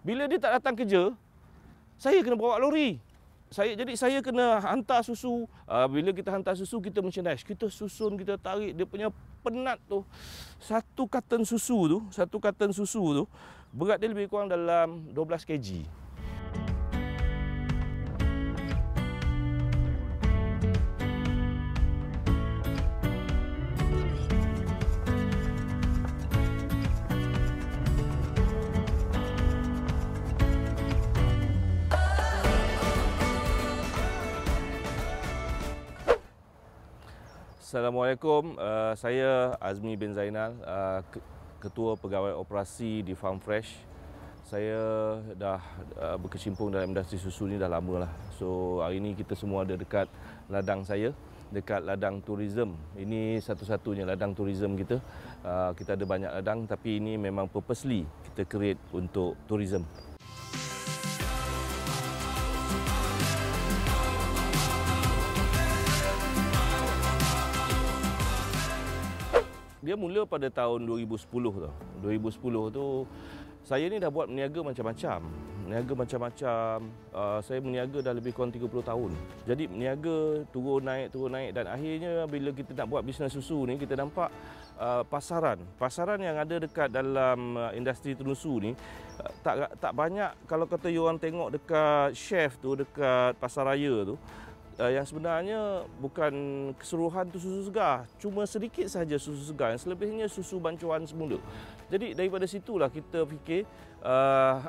[0.00, 1.12] Bila dia tak datang kerja,
[2.00, 3.00] saya kena bawa lori.
[3.50, 5.50] Saya jadi saya kena hantar susu.
[5.66, 7.42] Uh, bila kita hantar susu kita merchandise.
[7.42, 9.10] Kita susun, kita tarik dia punya
[9.42, 10.06] penat tu.
[10.62, 13.24] Satu carton susu tu, satu carton susu tu
[13.70, 15.66] berat dia lebih kurang dalam 12 kg.
[37.70, 38.58] Assalamualaikum.
[38.58, 41.06] Uh, saya Azmi bin Zainal, uh,
[41.62, 43.86] Ketua Pegawai Operasi di Farm Fresh.
[44.42, 44.82] Saya
[45.38, 45.62] dah
[45.94, 48.12] uh, berkecimpung dalam industri susu ni dah lama lah.
[48.34, 50.10] So hari ini kita semua ada dekat
[50.50, 51.14] ladang saya,
[51.54, 52.74] dekat ladang tourism.
[52.98, 54.98] Ini satu-satunya ladang tourism kita.
[55.46, 59.86] Uh, kita ada banyak ladang tapi ini memang purposely kita create untuk tourism.
[69.80, 71.72] Dia mula pada tahun 2010 tu.
[72.04, 72.86] 2010 tu
[73.60, 75.20] saya ni dah buat meniaga macam-macam.
[75.68, 76.76] Meniaga macam-macam.
[77.12, 79.10] Uh, saya meniaga dah lebih kurang 30 tahun.
[79.44, 83.76] Jadi meniaga turun naik turun naik dan akhirnya bila kita nak buat bisnes susu ni
[83.76, 84.32] kita nampak
[84.80, 85.60] uh, pasaran.
[85.76, 88.72] Pasaran yang ada dekat dalam uh, industri tenusu ni
[89.20, 94.08] uh, tak tak banyak kalau kata you orang tengok dekat chef tu dekat pasar raya
[94.08, 94.16] tu
[94.80, 96.32] uh, yang sebenarnya bukan
[96.80, 101.36] keseluruhan tu susu segar cuma sedikit saja susu segar yang selebihnya susu bancuan semula
[101.92, 103.68] jadi daripada situlah kita fikir
[104.00, 104.64] uh,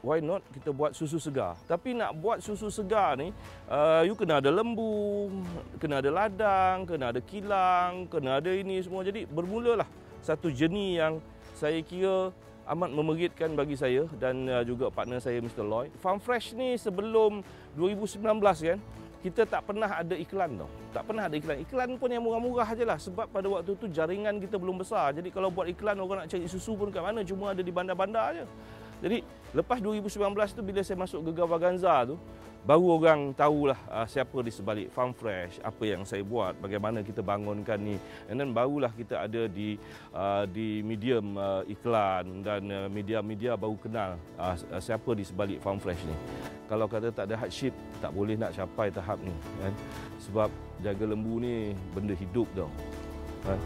[0.00, 3.30] why not kita buat susu segar tapi nak buat susu segar ni
[3.68, 5.28] uh, you kena ada lembu
[5.76, 9.86] kena ada ladang kena ada kilang kena ada ini semua jadi bermulalah
[10.24, 11.14] satu jenis yang
[11.52, 12.32] saya kira
[12.64, 15.60] amat memeritkan bagi saya dan juga partner saya Mr.
[15.60, 15.92] Lloyd.
[16.00, 17.44] Farm Fresh ni sebelum
[17.76, 18.78] 2019 kan,
[19.24, 20.68] kita tak pernah ada iklan tau.
[20.92, 21.64] Tak pernah ada iklan.
[21.64, 23.00] Iklan pun yang murah-murah je lah.
[23.00, 25.16] Sebab pada waktu tu jaringan kita belum besar.
[25.16, 27.24] Jadi kalau buat iklan orang nak cari susu pun kat mana.
[27.24, 28.44] Cuma ada di bandar-bandar je.
[29.00, 29.24] Jadi
[29.56, 32.20] lepas 2019 tu bila saya masuk Gegar Vaganza tu
[32.64, 37.20] baru orang tahulah uh, siapa di sebalik Farm Fresh, apa yang saya buat, bagaimana kita
[37.20, 38.00] bangunkan ni.
[38.26, 39.76] And then barulah kita ada di
[40.16, 45.76] uh, di medium uh, iklan dan uh, media-media baru kenal uh, siapa di sebalik Farm
[45.76, 46.16] Fresh ni.
[46.64, 49.72] Kalau kata tak ada hardship, tak boleh nak capai tahap ni kan.
[50.24, 50.48] Sebab
[50.80, 52.72] jaga lembu ni benda hidup tau.
[53.44, 53.60] Kan?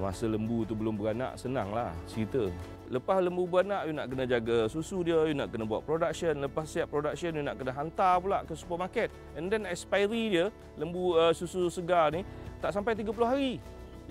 [0.00, 2.48] Masa lembu tu belum beranak senanglah cerita
[2.92, 6.36] lepas lembu beranak you nak kena jaga susu dia you nak kena buat production.
[6.44, 9.08] Lepas siap production you nak kena hantar pula ke supermarket.
[9.32, 12.20] And then expiry dia lembu uh, susu segar ni
[12.60, 13.56] tak sampai 30 hari.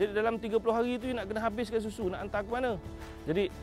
[0.02, 2.82] Jadi dalam 30 hari tu you nak kena habiskan susu nak hantar ke mana?
[3.30, 3.54] Jadi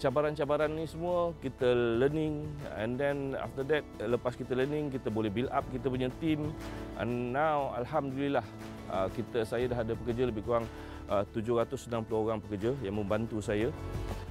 [0.00, 2.48] cabaran-cabaran ni semua kita learning.
[2.80, 6.48] And then after that lepas kita learning kita boleh build up kita punya team.
[6.96, 8.44] And now alhamdulillah
[8.88, 10.64] uh, kita saya dah ada pekerja lebih kurang
[11.12, 13.68] uh, 760 orang pekerja yang membantu saya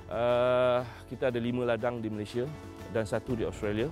[0.09, 2.41] Uh, kita ada lima ladang di Malaysia
[2.89, 3.85] dan satu di Australia.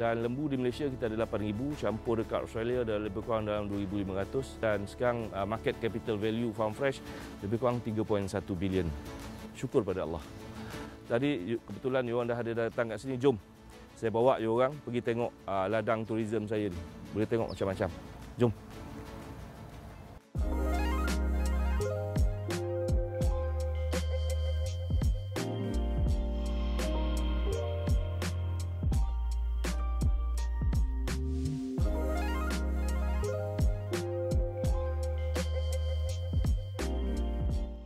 [0.00, 4.56] Dan lembu di Malaysia kita ada 8,000, campur dekat Australia ada lebih kurang dalam 2,500
[4.58, 7.04] dan sekarang uh, market capital value farm fresh
[7.44, 8.24] lebih kurang 3.1
[8.56, 8.88] bilion.
[9.52, 10.24] Syukur pada Allah.
[11.04, 13.36] Tadi kebetulan you dah ada datang kat sini, jom.
[13.92, 16.80] Saya bawa you orang pergi tengok uh, ladang tourism saya ni.
[17.12, 17.88] Boleh tengok macam-macam.
[18.40, 18.52] Jom.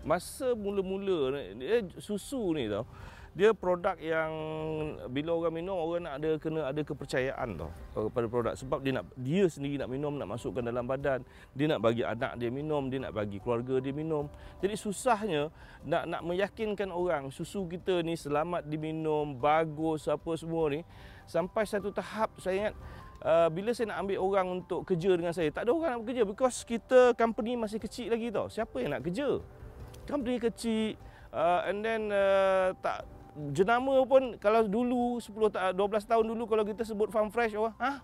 [0.07, 2.87] Masa mula-mula dia susu ni tau
[3.37, 4.33] dia produk yang
[5.13, 7.69] bila orang minum orang nak ada kena ada kepercayaan tau
[8.09, 11.21] kepada produk sebab dia nak dia sendiri nak minum nak masukkan dalam badan
[11.53, 14.33] dia nak bagi anak dia minum dia nak bagi keluarga dia minum
[14.65, 15.53] jadi susahnya
[15.85, 20.81] nak nak meyakinkan orang susu kita ni selamat diminum bagus apa semua ni
[21.29, 22.77] sampai satu tahap saya ingat
[23.17, 26.23] Uh, bila saya nak ambil orang untuk kerja dengan saya, tak ada orang nak bekerja
[26.29, 28.47] because kita company masih kecil lagi tau.
[28.47, 29.41] Siapa yang nak kerja?
[30.07, 30.97] Company kecil
[31.35, 33.05] uh, and then uh, tak
[33.53, 37.77] jenama pun kalau dulu 10 ta- 12 tahun dulu kalau kita sebut farm fresh orang
[37.77, 38.01] ha?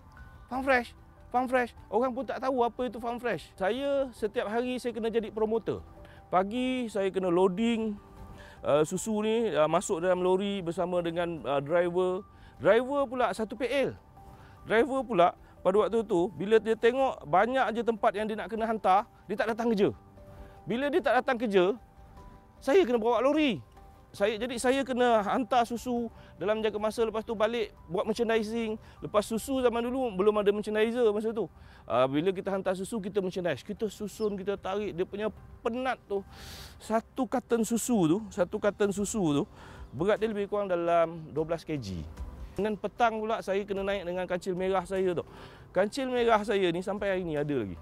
[0.51, 0.93] Farm fresh
[1.33, 1.73] farm fresh.
[1.89, 3.49] Orang pun tak tahu apa itu farm fresh.
[3.57, 5.81] Saya setiap hari saya kena jadi promoter.
[6.29, 7.97] Pagi saya kena loading
[8.61, 12.21] uh, susu ni uh, masuk dalam lori bersama dengan uh, driver.
[12.61, 13.97] Driver pula satu PL
[14.63, 18.67] driver pula pada waktu tu bila dia tengok banyak aja tempat yang dia nak kena
[18.67, 19.89] hantar dia tak datang kerja.
[20.63, 21.75] Bila dia tak datang kerja
[22.63, 23.59] saya kena bawa lori.
[24.13, 26.05] saya jadi saya kena hantar susu
[26.37, 28.79] dalam jangka masa lepas tu balik buat merchandising.
[29.03, 31.49] Lepas susu zaman dulu belum ada merchandiser masa tu.
[31.83, 33.65] Uh, bila kita hantar susu kita merchandise.
[33.65, 34.95] Kita susun kita tarik.
[34.95, 35.27] Dia punya
[35.59, 36.21] penat tu.
[36.79, 39.43] Satu carton susu tu satu carton susu tu
[39.91, 41.99] berat dia lebih kurang dalam 12 kg.
[42.53, 45.25] Dengan petang pula saya kena naik dengan kancil merah saya tu.
[45.73, 47.75] Kancil merah saya ni sampai hari ni ada lagi.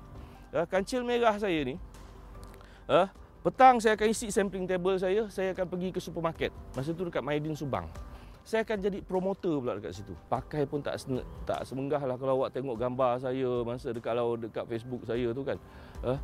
[0.55, 1.75] Uh, kancil merah saya ni
[2.87, 3.07] uh,
[3.41, 6.53] Petang saya akan isi sampling table saya, saya akan pergi ke supermarket.
[6.77, 7.89] Masa tu dekat Maidin Subang.
[8.45, 10.13] Saya akan jadi promoter pula dekat situ.
[10.29, 11.01] Pakai pun tak
[11.45, 15.41] tak semenggah lah kalau awak tengok gambar saya masa dekat kalau dekat Facebook saya tu
[15.41, 15.57] kan.
[16.05, 16.21] Uh,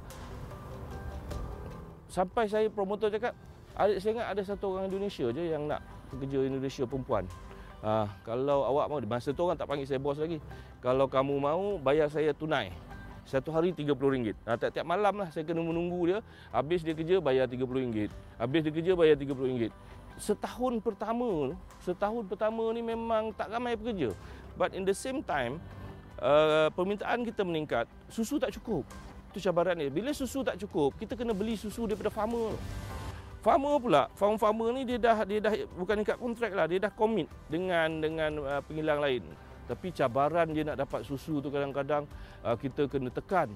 [2.06, 3.34] sampai saya promoter cakap,
[3.74, 5.82] adik saya ingat ada satu orang Indonesia je yang nak
[6.14, 7.26] kerja Indonesia perempuan.
[7.82, 10.38] Uh, kalau awak mau, masa tu orang tak panggil saya bos lagi.
[10.86, 12.70] Kalau kamu mau, bayar saya tunai.
[13.28, 14.40] Satu hari RM30.
[14.48, 16.20] Ha, tiap-tiap malam lah saya kena menunggu dia.
[16.56, 18.08] Habis dia kerja bayar RM30.
[18.40, 19.68] Habis dia kerja bayar RM30.
[20.16, 21.54] Setahun pertama,
[21.84, 24.16] setahun pertama ni memang tak ramai pekerja.
[24.56, 25.60] But in the same time,
[26.24, 28.88] uh, permintaan kita meningkat, susu tak cukup.
[29.36, 29.92] Itu cabaran dia.
[29.92, 32.56] Bila susu tak cukup, kita kena beli susu daripada farmer.
[33.44, 37.30] Farmer pula, farmer-farmer ni dia dah dia dah bukan ikat kontrak lah, dia dah commit
[37.52, 39.24] dengan dengan uh, pengilang lain.
[39.68, 42.08] Tapi cabaran dia nak dapat susu tu kadang-kadang
[42.42, 43.52] uh, kita kena tekan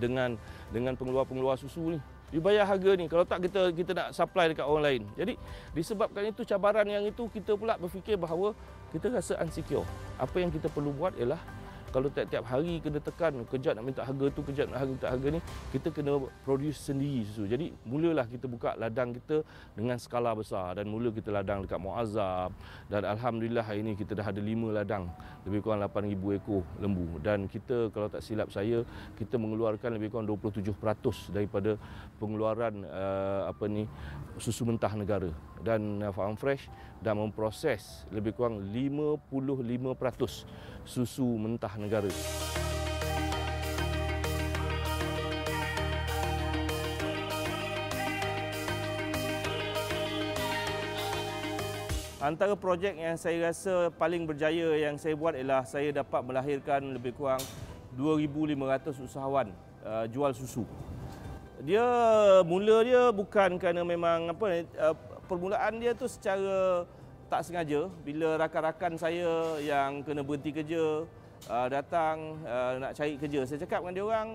[0.00, 0.34] dengan
[0.72, 2.00] dengan pengeluar-pengeluar susu ni.
[2.32, 5.02] Dia bayar harga ni kalau tak kita kita nak supply dekat orang lain.
[5.14, 5.38] Jadi
[5.76, 8.56] disebabkan itu cabaran yang itu kita pula berfikir bahawa
[8.90, 9.86] kita rasa insecure.
[10.18, 11.38] Apa yang kita perlu buat ialah
[11.94, 15.38] kalau tiap-tiap hari kena tekan kejap nak minta harga tu kejap nak minta harga ni
[15.70, 17.46] kita kena produce sendiri susu.
[17.46, 19.46] Jadi mulalah kita buka ladang kita
[19.78, 20.74] dengan skala besar.
[20.74, 22.50] Dan mula kita ladang dekat Muazzam.
[22.90, 25.06] Dan alhamdulillah hari ini kita dah ada 5 ladang.
[25.46, 27.06] Lebih kurang 8000 ekor lembu.
[27.22, 28.82] Dan kita kalau tak silap saya
[29.14, 30.74] kita mengeluarkan lebih kurang 27%
[31.30, 31.78] daripada
[32.18, 33.86] pengeluaran uh, apa ni
[34.42, 35.30] susu mentah negara.
[35.62, 36.66] Dan uh, Farm Fresh
[36.98, 42.08] dah memproses lebih kurang 55% susu mentah negara.
[52.24, 57.12] Antara projek yang saya rasa paling berjaya yang saya buat ialah saya dapat melahirkan lebih
[57.12, 57.40] kurang
[58.00, 59.52] 2,500 usahawan
[59.84, 60.64] uh, jual susu.
[61.60, 61.84] Dia
[62.48, 64.96] mula dia bukan kerana memang apa uh,
[65.28, 66.88] permulaan dia tu secara
[67.28, 71.08] tak sengaja bila rakan-rakan saya yang kena berhenti kerja
[71.48, 73.40] uh, datang uh, nak cari kerja.
[73.48, 74.28] Saya cakap dengan dia orang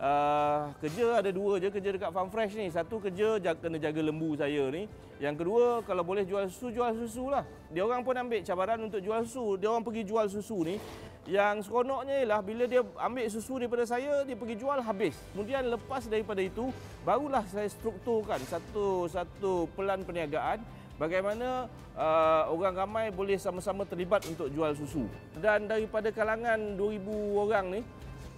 [0.00, 2.66] uh, kerja ada dua je kerja dekat Farm Fresh ni.
[2.72, 4.88] Satu kerja jaga, kena jaga lembu saya ni.
[5.22, 7.44] Yang kedua kalau boleh jual susu jual susu lah.
[7.70, 9.60] Dia orang pun ambil cabaran untuk jual susu.
[9.60, 10.76] Dia orang pergi jual susu ni.
[11.24, 15.16] Yang seronoknya ialah bila dia ambil susu daripada saya, dia pergi jual habis.
[15.32, 16.68] Kemudian lepas daripada itu,
[17.00, 20.60] barulah saya strukturkan satu satu pelan perniagaan
[20.96, 21.66] bagaimana
[21.98, 25.06] uh, orang ramai boleh sama-sama terlibat untuk jual susu.
[25.38, 27.80] Dan daripada kalangan 2000 orang ni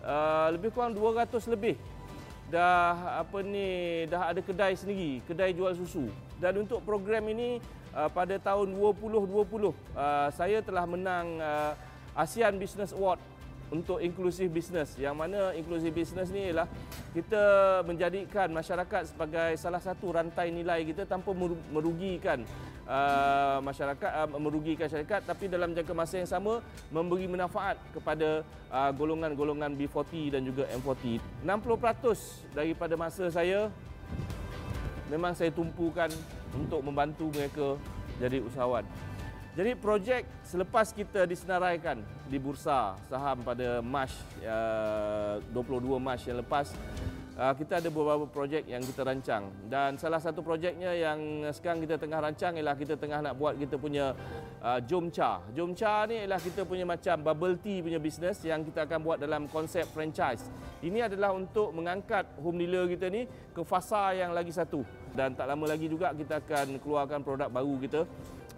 [0.04, 1.76] uh, lebih kurang 200 lebih
[2.46, 6.06] dah apa ni dah ada kedai sendiri, kedai jual susu.
[6.38, 7.58] Dan untuk program ini
[7.96, 9.72] uh, pada tahun 2020 uh,
[10.30, 11.72] saya telah menang uh,
[12.16, 13.20] ASEAN Business Award
[13.70, 14.94] untuk inklusif bisnes.
[14.98, 16.68] Yang mana inklusif bisnes ni ialah
[17.12, 17.44] kita
[17.82, 21.34] menjadikan masyarakat sebagai salah satu rantai nilai kita tanpa
[21.72, 22.46] merugikan
[22.86, 28.90] uh, masyarakat uh, merugikan syarikat tapi dalam jangka masa yang sama memberi manfaat kepada uh,
[28.94, 33.68] golongan-golongan B40 dan juga M40 60% daripada masa saya
[35.10, 36.10] memang saya tumpukan
[36.54, 37.78] untuk membantu mereka
[38.16, 38.86] jadi usahawan
[39.56, 44.12] jadi projek selepas kita disenaraikan di bursa saham pada Mac
[44.44, 46.76] uh, 22 Mac yang lepas
[47.40, 51.96] uh, kita ada beberapa projek yang kita rancang dan salah satu projeknya yang sekarang kita
[51.96, 54.12] tengah rancang ialah kita tengah nak buat kita punya
[54.60, 55.40] uh, Jom Cha.
[55.56, 59.16] Jom Cha ni ialah kita punya macam bubble tea punya bisnes yang kita akan buat
[59.24, 60.52] dalam konsep franchise.
[60.84, 63.24] Ini adalah untuk mengangkat home dealer kita ni
[63.56, 64.84] ke fasa yang lagi satu
[65.16, 68.04] dan tak lama lagi juga kita akan keluarkan produk baru kita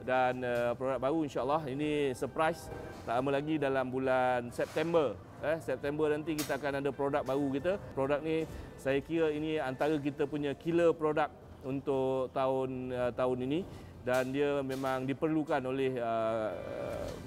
[0.08, 1.68] dan uh, produk baru insyaAllah.
[1.68, 2.72] Ini surprise.
[3.04, 5.12] Tak lama lagi dalam bulan September.
[5.44, 7.76] Eh, September nanti kita akan ada produk baru kita.
[7.92, 8.48] Produk ni
[8.80, 11.28] saya kira ini antara kita punya killer produk
[11.60, 13.60] untuk tahun uh, tahun ini.
[14.00, 16.56] Dan dia memang diperlukan oleh uh,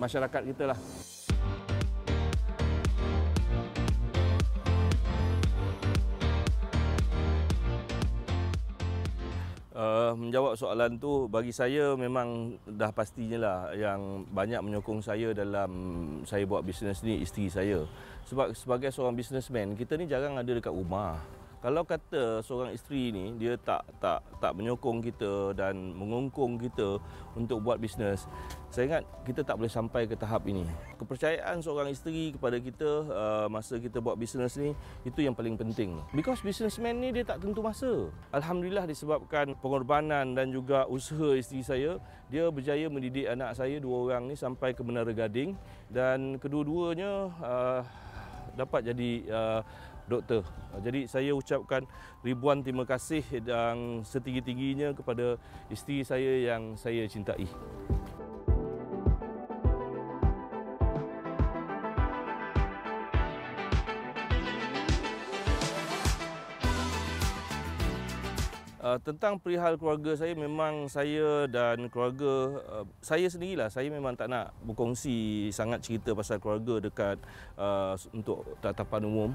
[0.02, 0.80] masyarakat kita lah.
[9.82, 15.72] Uh, menjawab soalan tu bagi saya memang dah pastinya lah yang banyak menyokong saya dalam
[16.22, 17.90] saya buat bisnes ni isteri saya.
[18.30, 21.18] Sebab sebagai seorang businessman kita ni jarang ada dekat rumah.
[21.62, 26.98] Kalau kata seorang isteri ni dia tak tak tak menyokong kita dan mengongkong kita
[27.38, 28.26] untuk buat bisnes,
[28.74, 30.66] saya ingat kita tak boleh sampai ke tahap ini.
[30.98, 34.74] Kepercayaan seorang isteri kepada kita uh, masa kita buat bisnes ni
[35.06, 36.02] itu yang paling penting.
[36.18, 38.10] Because businessman ni dia tak tentu masa.
[38.34, 41.92] Alhamdulillah disebabkan pengorbanan dan juga usaha isteri saya,
[42.34, 45.54] dia berjaya mendidik anak saya dua orang ni sampai ke Menara Gading
[45.94, 47.82] dan kedua-duanya uh,
[48.58, 49.62] dapat jadi uh,
[50.12, 50.44] doktor.
[50.84, 51.88] Jadi saya ucapkan
[52.20, 55.40] ribuan terima kasih dan setinggi-tingginya kepada
[55.72, 57.48] isteri saya yang saya cintai.
[68.82, 74.34] Uh, tentang perihal keluarga saya memang saya dan keluarga uh, saya sendirilah saya memang tak
[74.34, 77.22] nak berkongsi sangat cerita pasal keluarga dekat
[77.62, 79.30] uh, untuk tatapan umum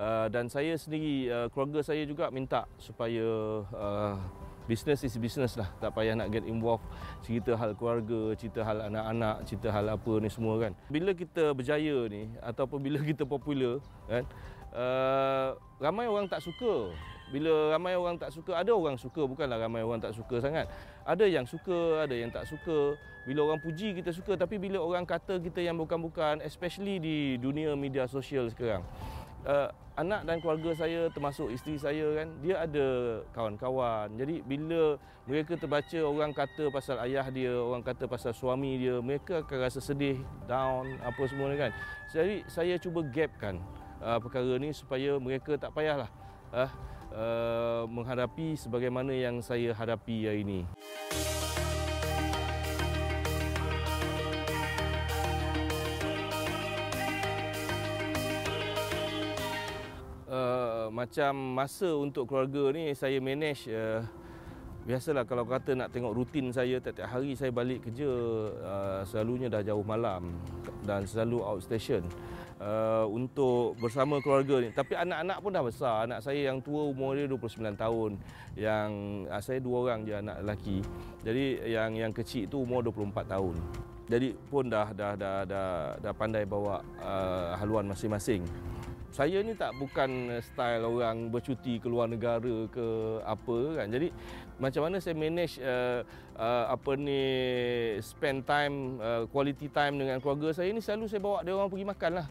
[0.00, 3.26] uh, dan saya sendiri uh, keluarga saya juga minta supaya
[3.68, 4.16] uh,
[4.64, 5.68] business is business lah.
[5.78, 6.86] Tak payah nak get involved.
[7.26, 10.72] Cerita hal keluarga cerita hal anak-anak cerita hal apa ni semua kan.
[10.88, 14.24] Bila kita berjaya ni ataupun bila kita popular kan
[14.72, 16.96] uh, ramai orang tak suka.
[17.30, 20.66] Bila ramai orang tak suka ada orang suka bukanlah ramai orang tak suka sangat.
[21.06, 22.98] Ada yang suka ada yang tak suka.
[23.22, 24.34] Bila orang puji kita suka.
[24.34, 28.82] Tapi bila orang kata kita yang bukan-bukan especially di dunia media sosial sekarang
[29.46, 29.68] uh,
[30.00, 34.96] anak dan keluarga saya termasuk isteri saya kan dia ada kawan-kawan jadi bila
[35.28, 39.80] mereka terbaca orang kata pasal ayah dia orang kata pasal suami dia mereka akan rasa
[39.84, 40.16] sedih
[40.48, 41.70] down apa semua kan
[42.08, 43.60] jadi saya cuba gapkan
[44.00, 46.08] uh, perkara ni supaya mereka tak payahlah
[46.50, 46.70] uh,
[47.14, 50.60] uh, menghadapi sebagaimana yang saya hadapi hari ini.
[61.00, 64.04] Macam masa untuk keluarga ni saya manage uh,
[64.84, 68.10] biasalah kalau kata nak tengok rutin saya tiap-tiap hari saya balik kerja
[68.60, 70.36] uh, selalunya dah jauh malam
[70.84, 72.04] dan selalu outstation
[72.60, 74.70] uh, untuk bersama keluarga ni.
[74.70, 75.96] Tapi anak-anak pun dah besar.
[76.04, 78.10] Anak saya yang tua umur dia 29 tahun.
[78.54, 78.90] Yang
[79.32, 80.78] uh, saya dua orang je anak lelaki.
[81.24, 83.56] Jadi yang yang kecil tu umur 24 tahun.
[84.10, 85.70] Jadi pun dah dah dah dah,
[86.02, 88.42] dah pandai bawa uh, haluan masing-masing.
[89.10, 92.86] Saya ni tak bukan style orang bercuti ke luar negara ke
[93.26, 93.90] apa kan.
[93.90, 94.08] Jadi
[94.62, 96.06] macam mana saya manage uh,
[96.38, 97.22] uh, apa ni
[97.98, 101.86] spend time uh, quality time dengan keluarga saya ni selalu saya bawa dia orang pergi
[101.90, 102.26] makan lah.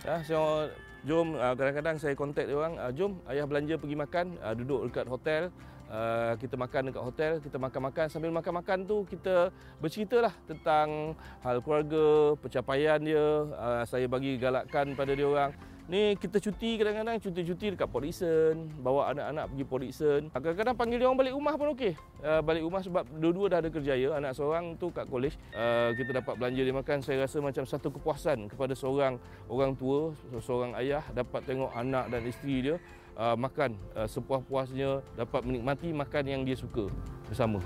[0.00, 0.72] Ya, saya
[1.04, 4.80] jom uh, kadang-kadang saya contact dia orang, uh, jom ayah belanja pergi makan, uh, duduk
[4.88, 5.42] dekat hotel.
[5.84, 11.12] Uh, kita makan dekat hotel, kita makan-makan sambil makan-makan tu kita berceritalah tentang
[11.44, 13.44] hal keluarga, pencapaian dia.
[13.52, 15.52] Uh, saya bagi galakkan pada dia orang.
[15.84, 20.22] Ni kita cuti kadang-kadang cuti-cuti dekat Dickson, bawa anak-anak pergi Dickson.
[20.32, 21.92] Kadang-kadang panggil dia orang balik rumah pun okey.
[22.24, 25.36] Uh, balik rumah sebab dua-dua dah ada kerjaya, anak seorang tu kat college.
[25.52, 30.16] Uh, kita dapat belanja dia makan, saya rasa macam satu kepuasan kepada seorang orang tua,
[30.40, 32.76] seorang ayah dapat tengok anak dan isteri dia
[33.20, 36.88] uh, makan uh, sepuas-puasnya, dapat menikmati makan yang dia suka
[37.28, 37.60] bersama.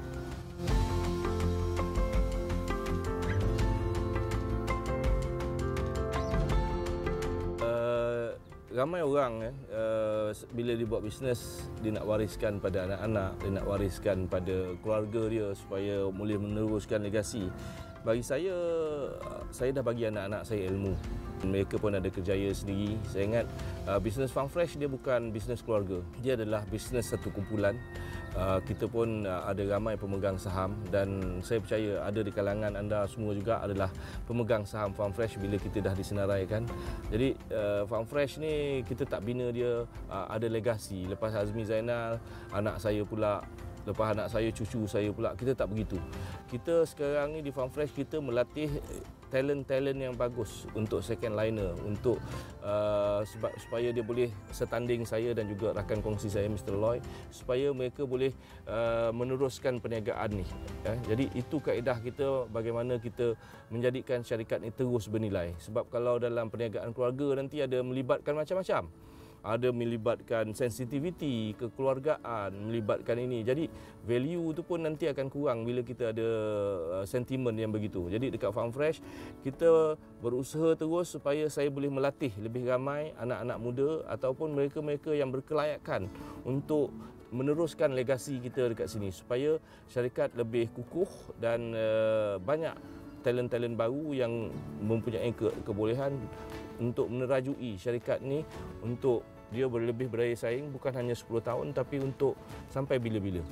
[8.78, 13.66] Ramai orang eh, uh, bila dia buat bisnes dia nak wariskan pada anak-anak, dia nak
[13.66, 17.50] wariskan pada keluarga dia supaya boleh meneruskan legasi.
[18.06, 18.54] Bagi saya
[19.50, 20.94] saya dah bagi anak-anak saya ilmu.
[21.42, 22.94] Mereka pun ada kerjaya sendiri.
[23.10, 23.46] Saya ingat
[23.90, 25.98] uh, bisnes Farm Fresh dia bukan bisnes keluarga.
[26.22, 27.74] Dia adalah bisnes satu kumpulan
[28.38, 33.02] Uh, kita pun uh, ada ramai pemegang saham dan saya percaya ada di kalangan anda
[33.10, 33.90] semua juga adalah
[34.30, 36.62] pemegang saham Farm Fresh bila kita dah disenaraikan.
[37.10, 41.10] Jadi uh, Farm Fresh ni kita tak bina dia ada legasi.
[41.10, 42.22] Lepas Azmi Zainal,
[42.54, 43.42] anak saya pula
[43.88, 45.96] Lepas anak saya, cucu saya pula, kita tak begitu.
[46.52, 48.68] Kita sekarang ni di Farm Fresh, kita melatih
[49.28, 52.20] talent-talent yang bagus untuk second liner untuk
[52.64, 56.74] uh, sebab supaya dia boleh setanding saya dan juga rakan kongsi saya Mr.
[56.76, 56.98] Loy
[57.32, 58.32] supaya mereka boleh
[58.68, 60.46] uh, meneruskan perniagaan ni
[60.84, 60.94] ya.
[61.14, 63.36] jadi itu kaedah kita bagaimana kita
[63.68, 68.88] menjadikan syarikat ini terus bernilai sebab kalau dalam perniagaan keluarga nanti ada melibatkan macam-macam
[69.42, 73.46] ada melibatkan sensitiviti, kekeluargaan, melibatkan ini.
[73.46, 73.70] Jadi
[74.04, 76.28] value tu pun nanti akan kurang bila kita ada
[77.00, 78.06] uh, sentimen yang begitu.
[78.10, 79.00] Jadi dekat Farm Fresh
[79.46, 86.10] kita berusaha terus supaya saya boleh melatih lebih ramai anak-anak muda ataupun mereka-mereka yang berkelayakan
[86.42, 86.90] untuk
[87.28, 89.60] meneruskan legasi kita dekat sini supaya
[89.92, 92.72] syarikat lebih kukuh dan uh, banyak
[93.28, 94.48] talent-talent baru yang
[94.80, 96.16] mempunyai ke- kebolehan
[96.80, 98.40] untuk menerajui syarikat ni
[98.80, 99.20] untuk
[99.52, 102.32] dia lebih berdaya saing bukan hanya 10 tahun tapi untuk
[102.72, 103.44] sampai bila-bila.